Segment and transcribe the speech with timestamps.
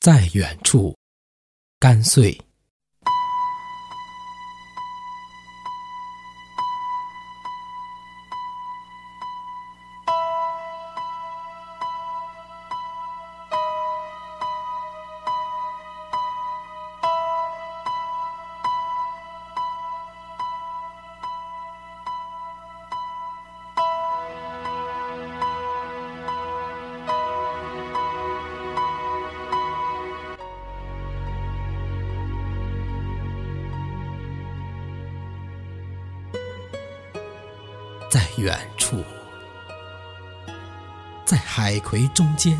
[0.00, 0.96] 在远处，
[1.78, 2.40] 干碎。
[38.20, 39.02] 在远处，
[41.24, 42.54] 在海葵中间，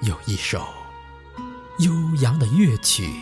[0.00, 0.66] 有一首
[1.80, 3.20] 悠扬的乐曲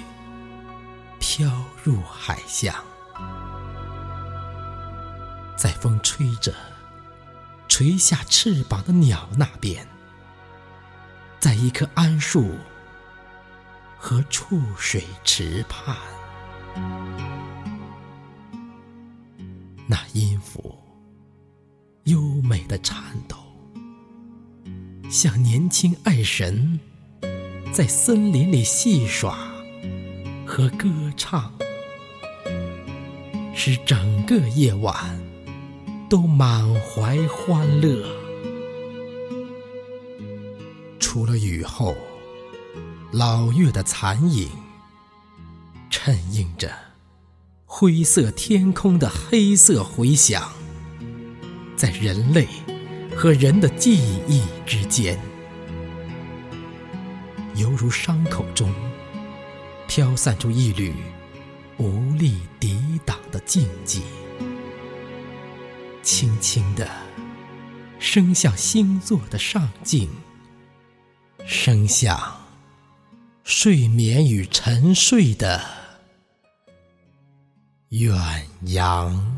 [1.19, 1.51] 飘
[1.83, 2.73] 入海巷。
[5.57, 6.55] 在风吹着、
[7.67, 9.85] 垂下翅膀的鸟那边，
[11.41, 12.55] 在一棵桉树
[13.99, 15.97] 和触水池畔。
[19.89, 20.73] 那音抚
[22.05, 23.37] 优美的颤抖，
[25.11, 26.79] 像年轻爱神
[27.73, 29.37] 在森林里戏耍
[30.47, 31.53] 和歌唱，
[33.53, 34.95] 使整个夜晚
[36.09, 38.07] 都满怀欢乐。
[41.01, 41.97] 除了雨后
[43.11, 44.49] 老月的残影，
[45.91, 46.86] 衬映着。
[47.69, 50.51] 灰色天空的黑色回响，
[51.77, 52.47] 在人类
[53.15, 55.19] 和人的记忆之间，
[57.57, 58.73] 犹如伤口中
[59.89, 60.95] 飘散出一缕
[61.77, 64.01] 无力抵挡的静寂，
[66.05, 66.89] 轻轻地
[67.99, 70.09] 升向星座的上镜，
[71.45, 72.17] 升向
[73.43, 75.76] 睡眠与沉睡的。
[77.99, 78.15] 远
[78.67, 79.36] 扬。